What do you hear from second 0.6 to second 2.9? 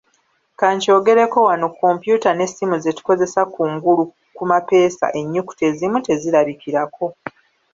nkyogereko wano kompyuta n'essimu